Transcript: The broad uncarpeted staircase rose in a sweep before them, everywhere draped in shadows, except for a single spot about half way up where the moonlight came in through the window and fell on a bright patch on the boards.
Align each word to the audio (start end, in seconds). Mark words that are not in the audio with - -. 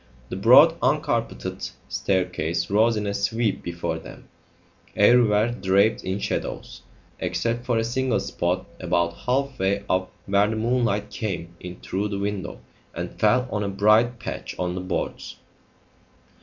The 0.29 0.35
broad 0.35 0.75
uncarpeted 0.81 1.69
staircase 1.87 2.71
rose 2.71 2.97
in 2.97 3.05
a 3.05 3.13
sweep 3.13 3.61
before 3.61 3.99
them, 3.99 4.29
everywhere 4.95 5.51
draped 5.51 6.03
in 6.03 6.17
shadows, 6.17 6.81
except 7.19 7.67
for 7.67 7.77
a 7.77 7.83
single 7.83 8.19
spot 8.19 8.65
about 8.79 9.13
half 9.13 9.59
way 9.59 9.83
up 9.87 10.11
where 10.25 10.47
the 10.47 10.55
moonlight 10.55 11.11
came 11.11 11.55
in 11.59 11.81
through 11.81 12.07
the 12.07 12.17
window 12.17 12.61
and 12.95 13.19
fell 13.19 13.47
on 13.51 13.63
a 13.63 13.69
bright 13.69 14.17
patch 14.17 14.57
on 14.57 14.73
the 14.73 14.81
boards. 14.81 15.35